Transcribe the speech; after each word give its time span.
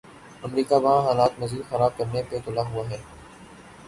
امریکہ 0.45 0.75
وہاں 0.83 1.01
حالات 1.07 1.31
مزید 1.41 1.63
خراب 1.69 1.91
کرنے 1.97 2.21
پہ 2.29 2.35
تلا 2.45 2.63
ہوا 2.69 2.83
ہے۔ 2.89 2.99